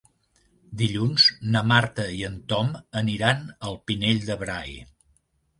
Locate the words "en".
2.29-2.39